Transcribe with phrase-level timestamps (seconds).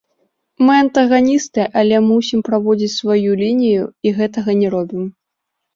[0.67, 5.03] Мы антаганісты, але мусім праводзіць сваю лінію, і гэтага не робім.